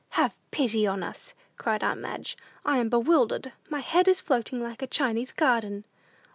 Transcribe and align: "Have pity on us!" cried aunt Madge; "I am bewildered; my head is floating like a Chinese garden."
"Have 0.17 0.35
pity 0.49 0.87
on 0.87 1.03
us!" 1.03 1.35
cried 1.57 1.83
aunt 1.83 1.99
Madge; 1.99 2.35
"I 2.65 2.79
am 2.79 2.89
bewildered; 2.89 3.51
my 3.69 3.81
head 3.81 4.07
is 4.07 4.19
floating 4.19 4.59
like 4.59 4.81
a 4.81 4.87
Chinese 4.87 5.31
garden." 5.31 5.83